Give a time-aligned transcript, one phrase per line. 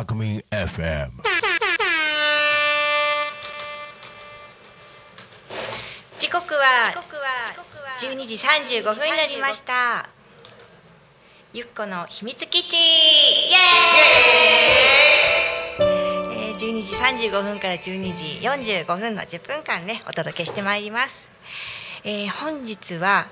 [0.00, 1.10] タクミン FM
[6.18, 6.94] 時刻は
[8.00, 10.08] 12時35分になりました。
[11.52, 12.72] ゆっこの秘密基地。
[12.72, 12.76] イ
[13.52, 16.94] エーイ、えー、12時
[17.28, 21.22] 35分から12時45分の10分間ねお届けしてまいります、
[22.04, 23.26] えー、本日は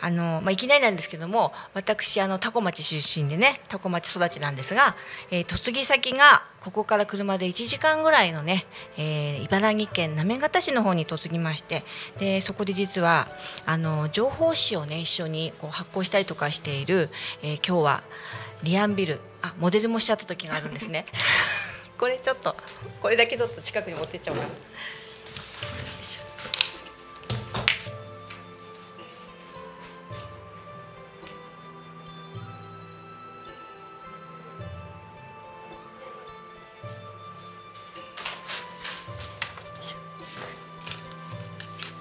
[0.00, 4.96] あのまあ、いきなりなんですけども私あの多古町出身でね多古町育ちなんですが、
[5.30, 8.66] えー、嫁ぎ先がここから車で1時間ぐらいのね、
[8.96, 11.84] えー、茨城県行方市の方に嫁ぎまして
[12.18, 13.28] でそこで実は
[13.66, 17.10] あの情報誌をね一緒にこう発行したりとかしている、
[17.42, 18.02] えー、今日は
[18.62, 21.06] リアンビルあモデルもしちゃった時があるんですね
[21.98, 22.56] これちょっと
[23.02, 24.48] これだけちょっと近くに持ってっちゃおうかな。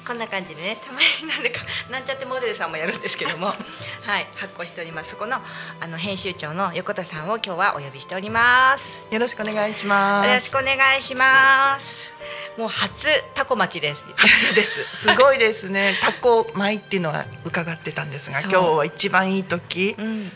[0.07, 1.59] こんな感じでねたまになんでか
[1.91, 3.47] なんちゃってモデルさんもやるんですけども
[4.07, 5.09] はい発行しております。
[5.09, 5.41] そこの
[5.81, 8.85] あの編集長の横田さんを今日はお呼びしております。
[9.11, 10.27] よろしくお願いします。
[10.27, 12.13] よろしくお願いします。
[12.57, 14.05] もう初タコ町です。
[14.15, 14.87] 初です。
[14.93, 15.97] すごいですね。
[16.01, 20.31] タコ米っていうのは伺ってたんですが今日は一番いい時、うん、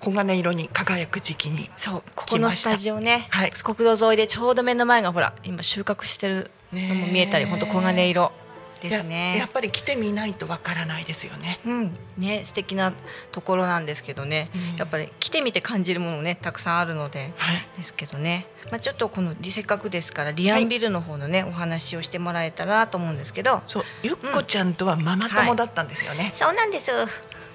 [0.00, 8.32] 黄金色に輝く時期にそうここのスタジオね、はい、国道沿いでちょうど目の前がほら今収穫してるのも見えたり本当黄金色
[8.80, 9.36] ですね。
[9.38, 11.60] やっぱり来てみないとわからないですよね。
[11.64, 12.92] うん、ね素敵な
[13.32, 26.24] ところなんですけどね、うん、やっぱり来てみて感じるものねたくさんあるので、はい、ですけどね、まあちょっとこのせっかくですからリアンビルの方のね、はい、お話をしてもらえたらと思うんですけど、そうゆっこちゃんとはママ友だったんですよね。
[26.24, 26.90] はい、そうなんです。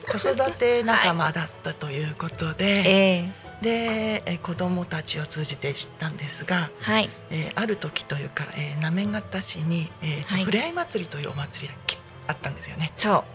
[0.07, 7.09] 子育て仲間だったということで、えーで、え子どもたちを通じて知ったんですが、はい。
[7.29, 12.93] えー、ある時というか、えー、行方市に、えーはい、ふれあい祭りというお祭りだっけあったんですよね。
[12.95, 13.25] そ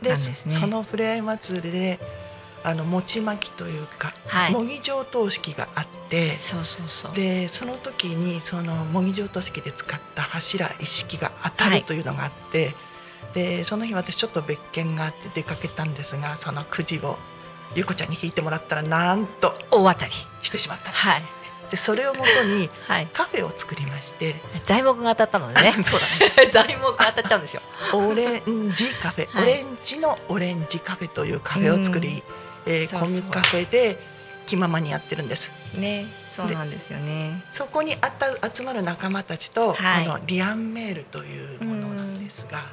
[0.00, 0.04] う。
[0.04, 1.98] で、ね、そのふれあい祭りで
[2.64, 7.14] あの餅巻きというか、はい、模擬上等式があってそうそうそう。
[7.14, 12.70] でその時にその模擬上等式で使った柱一式が当たるというのがあって、は
[13.32, 17.18] い、でその日私ちょっと別件があって出かけたんですがそのくじを
[17.74, 20.12] ゆこちゃんに引いてもらったらなんと大当たり。
[20.42, 21.06] してしまったんです。
[21.06, 21.22] はい。
[21.70, 22.68] でそれをもとに
[23.14, 25.72] カフェを作りまして、はい、材木が当たったのでね。
[25.82, 26.52] そうなんです。
[26.52, 27.62] 材木が当たっちゃうんですよ。
[27.94, 32.22] オレンジカフェ、はい、オレンジのオレンジカフェというカフェを作り、
[32.66, 33.98] えー、コミカフェで
[34.46, 35.50] 気ままにやってるんです。
[35.74, 36.04] ね
[36.36, 37.42] そうなんですよね。
[37.50, 42.64] そこにあった集まる仲間たちと、はい、あの Lien Mère というものなんですが、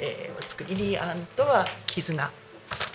[0.00, 0.74] えー、作り。
[0.74, 2.30] Lien とは絆。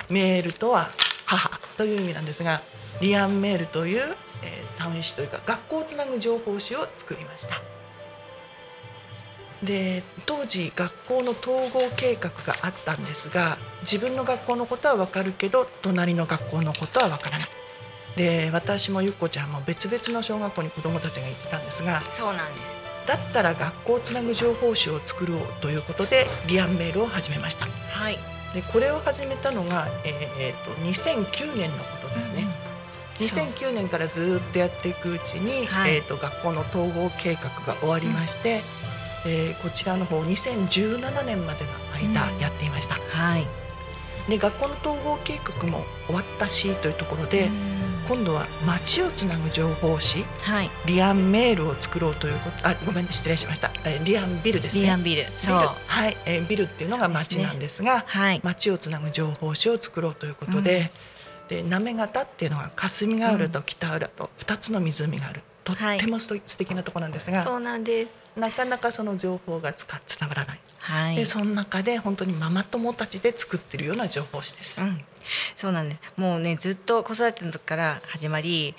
[0.10, 0.90] Mère とは
[1.38, 2.62] 母という意味なんですが
[3.02, 4.02] Lien Mère という、
[4.44, 7.62] えー、単位詞というか学校をつなぐ情報誌を作りました。
[9.64, 17.48] で当時学校の統合計画があったんですが自分の学校のことは分かるけど隣の学校のことは分からない。
[18.16, 22.74] で私もゆっこちゃんも別々の小学校に子どもたちが行ったんですがそうなんです。
[23.06, 27.66] だったら学校をつなぐ情報誌を作ろうということでリアンメールを始めました。
[27.66, 30.72] はいでこれを始めたのが、えー、と
[31.04, 32.48] 2009年のことですね。
[33.20, 38.62] うん、2009年からずっとやっていくうちに、はい、えーと、学校の統合計画が終わりまして、
[39.26, 42.96] うん、えー、こちらの方2017年までの間やっていました。
[42.96, 43.46] うん、はい。
[44.30, 47.50] で学校の統合計画も終わったしというところで、
[48.08, 54.84] 今度は街をつなぐ情報誌、はい、リアンメールを作ろうということあごめん失礼しました、えリアンビルですね。
[54.84, 55.26] リアンビル。
[55.38, 55.56] そう。
[55.88, 58.04] はい、えー、ビルっていうのが街なんですが、ね。
[58.06, 60.92] はい、街をつなぐ情報誌を作ろうということで、
[61.50, 68.40] うん、で行方っていうのは霞ヶ浦と北浦と2つの湖がある、とっても素敵なところなんですがそうなんです。
[68.40, 74.80] なかなかその情報がつか伝わらない、はい、でその中で本当にママ友たちで作ってるような情報誌です。
[74.80, 75.02] うん。
[75.56, 76.02] そうなんです。
[76.18, 78.76] もうねずっと子育ての時から始まり、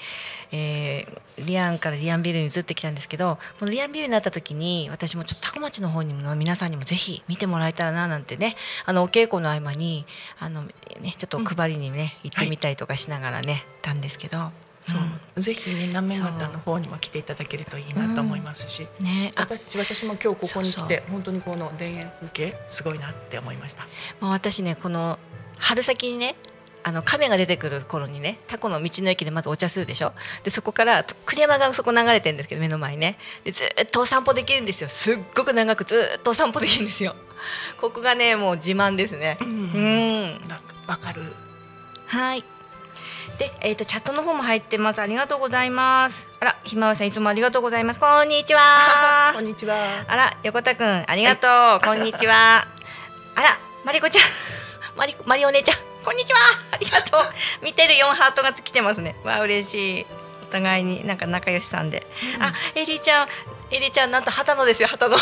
[0.52, 8.54] えー、リアンからリアンビルに移ってきたんですけどこのリアンビルになった時に私もちょっと多古町の方にも皆さんにもぜひ見てもらえたらななんてね
[8.84, 10.06] あのお稽古の合間に
[10.38, 14.52] あの、ね、ちょっと配りにね、うん、行ってみたりとかしながらね、はい、たんですけど。
[14.88, 15.00] そう、
[15.36, 23.84] うん、ぜひね滑方の方にも来ていただけるといいなと思いますし、うん、ね、私私も今日ここに来て本当にこの田園風景すごいなって思いました。
[24.20, 25.18] もう私ねこの
[25.58, 26.36] 春先にね
[26.84, 30.12] あの亀が出てくる頃にねタコの道の駅でまずお茶するでしょ。
[30.44, 33.18] でそこから栗山がそこ流れてるんですけど目の前にね。
[33.42, 34.88] でずっとお散歩できるんですよ。
[34.88, 37.16] すっごく長くずっとお散歩できるんですよ。
[37.80, 39.36] ここがねもう自慢ですね。
[39.40, 39.52] うん、う
[40.26, 40.40] ん、
[40.86, 41.22] かる。
[42.06, 42.44] はい
[43.38, 45.00] で、えっ、ー、とチャットの方も入ってます。
[45.00, 46.26] ありがとうございます。
[46.40, 48.00] あら、ひまわりさんいつもありがとうございます。
[48.00, 49.32] こんにちは。
[49.34, 49.76] こんにちは。
[50.06, 51.50] あら、横田くんありがとう。
[51.50, 52.66] はい、こんにちは。
[53.36, 54.22] あら、まりこちゃん、
[54.96, 56.38] まりまりお姉ちゃん、こんにちは。
[56.72, 57.22] ありがとう。
[57.62, 59.16] 見てる四ハートが来てますね。
[59.22, 60.06] わあ嬉しい。
[60.48, 62.06] お互いになんか仲良しさんで。
[62.36, 63.28] うん、あ、エリちゃん、
[63.70, 65.16] エリちゃんなんと旗のですよ、旗の。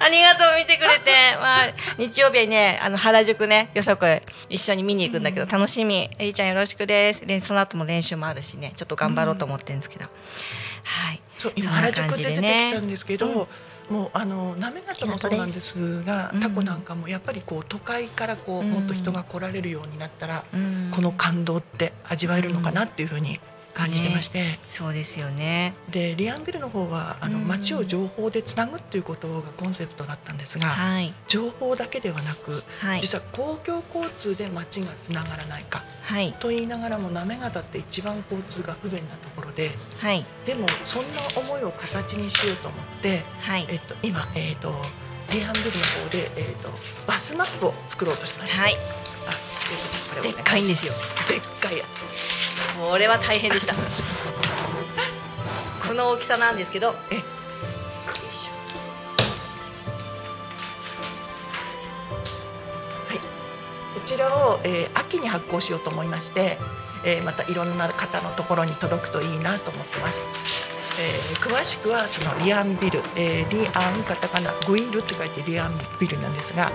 [0.00, 4.06] ありがとう見てくれて、まあ、日曜日にねあの原宿ねよそこ
[4.48, 6.10] 一緒に見に行くんだけど、楽しみ。
[6.18, 7.22] えりちゃんよろしくです。
[7.46, 11.20] その後も練習もあるしねちょっと頑張ろうと思ってるんですけど、はい。
[11.38, 13.48] そう今原宿って出てきたんですけど、
[13.90, 20.44] もうあの行方もそうなんですが、タコなんかもやっぱりこう都会からこう、もっと人が来られるようになったら、
[20.90, 23.38] この感動って味わえるのかなっていうふうに
[23.76, 25.74] 感じてまして、ね、そうですよね。
[25.90, 43.66] でリアンビルの方はあの街を情報でつなぐっていうことがコンセプトだったんですが、はい、情報だけではなく、はい、実は公共交通で街がつながらないか、はい、と言いながらも行方って一番交通が不便なところで、はい、でもそんな思いを形にしようと思って、はい。
[43.68, 44.72] えっと、今、えっと、
[45.30, 45.70] リアンビルの
[46.04, 46.70] 方で、えっと、
[47.06, 48.58] バスマップを作ろうとしてます。
[48.58, 48.76] はい。
[50.22, 50.94] でっかいんですよ。
[51.28, 52.06] でっかいやつ
[52.80, 53.74] これは大変でした。
[55.86, 56.94] この大きさなんですけど。
[57.10, 57.20] え
[63.94, 66.60] こちらを、えー、秋に発行しようと思いまして、
[67.04, 70.28] えー、またいろんな方のところに届くといいなと思ってます。
[71.00, 76.70] えー、詳しくはそのリアンビル、えー、リアンカタカナグイルって書いてリアンビルなんですが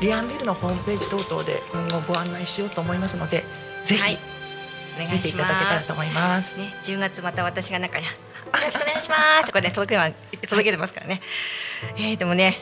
[0.00, 3.44] リアンビルのホームページ等々で今後ご案内しようと思いますので
[3.84, 4.35] ぜひ、はい、
[4.98, 6.58] 見ていただけたらと思います。
[6.58, 8.10] ね、10月また私が中によ
[8.52, 9.46] ろしくお願いします。
[9.46, 11.20] とかね届け届けてますからね。
[11.96, 12.58] えー、でもね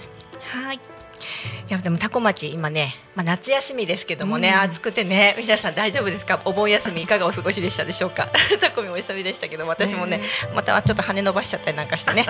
[0.52, 0.76] はい。
[0.76, 6.40] いやでもタコ町今ね、まあ、夏休みですけどもね、うん、暑くてね皆さん大丈夫ですか？
[6.44, 8.28] お盆休みいかがお過ごしでしたでしょうか？
[8.60, 10.20] タコミお久みでしたけど私もね、
[10.54, 12.26] またちょっと羽伸ばしちゃったりなんかしてね。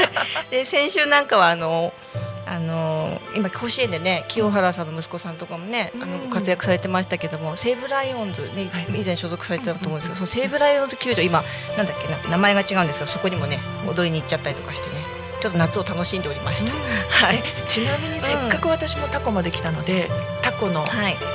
[0.50, 1.92] で先週なんかはあの
[2.46, 2.97] あの
[3.34, 11.42] 今甲子園でね清原さんの息子さんとかもね、あの活躍されてましたけども西武ライオンズね以前所属されてたと思うんですけど、その西武ライオンズ球場今
[11.76, 20.84] なんだっけな名前が違うんですけどそこにもね踊りに行っちゃったりとかしてねちょっと夏を楽しんでおりました、うん、はい、ちなみにせっかく私もタコまで来たので、うん、タコの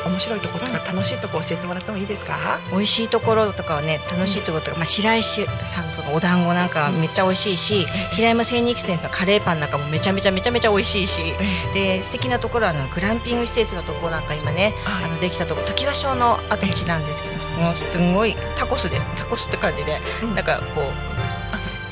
[0.05, 7.85] 面白いところとか楽しいところ教えてもらってもいいですか、美味しいところとかはね楽しいところとか、まあ、白石さんのお団子なんかめっちゃ美味しいし、
[8.15, 11.33] 平山精肉店のカレーパンなんかもめちゃめちゃめちゃめちゃ美味しいし、
[11.73, 19.99] で素敵なところはあのグランピング施設のところなんか今ね、あのできたところ常盤小の跡地なんですけど、もうすごいタコスでタコスって感じで、
[20.35, 21.22] なんかこう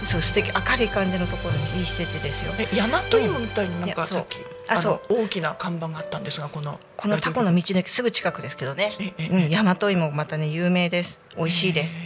[0.03, 2.53] そう素敵明るい感じのところにいい施設ですよ。
[2.57, 4.39] え大和芋みたいになんかさっき、
[4.69, 5.24] あそう。
[5.24, 8.94] 大きな看板があったんですがこのこのタコの道の駅すぐ近くですけどね。
[9.30, 11.19] うん、大和芋またね有名です。
[11.38, 11.98] 美味しいです。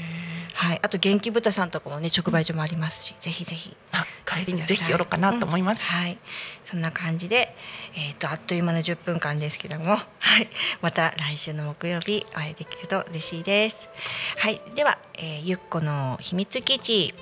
[0.55, 3.75] はい、あと元気豚さんとかもね直売所もありますし、ぜひぜひ。
[3.91, 5.91] あ帰りにぜひ寄ろうかなと思います。
[5.91, 6.17] はい、
[6.63, 7.55] そんな感じで
[7.95, 10.47] えっ、とあっという間の10分間ですけども、 はい、
[10.81, 13.75] また来週の木曜日お会いできると嬉しいです。
[14.37, 17.13] はい、では、えー、ゆっこの秘密基地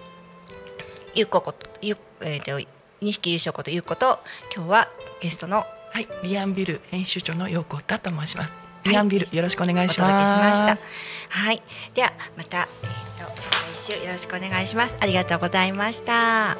[1.15, 2.69] ゆっこことゆえっ、ー、と
[3.01, 4.19] 錦優勝ことゆっこと
[4.55, 4.89] 今日は
[5.21, 8.57] ゲストのはいリアンビル編集長の陽子だと申します。
[8.83, 10.59] リアンビル、よろしくお願いします。
[10.59, 10.77] ま
[11.29, 11.61] はい、
[11.93, 14.97] ではまたえっ、ー、と来週よろしくお願いします。
[14.99, 16.57] ありがとうございました。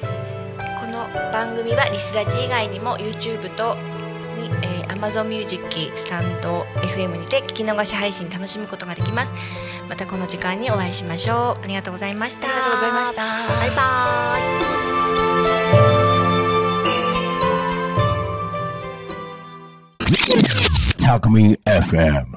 [0.00, 3.76] この番組はリスラジ以外にも YouTube と
[4.34, 5.62] に、えー、Amazon Music
[5.96, 9.32] スタンド FM にて聞き逃し配信楽しむことができます。
[9.88, 11.64] またこの時間にお会いしましょう。
[11.64, 12.48] ありがとうございました。
[12.48, 13.22] ありがとうございました。
[13.48, 14.60] バイバー
[21.00, 21.04] イ。
[21.04, 22.24] Talk Me FM